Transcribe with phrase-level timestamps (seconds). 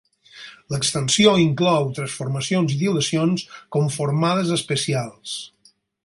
[0.75, 3.45] L'extensió inclou transformacions i dilacions
[3.77, 5.35] conformades especials.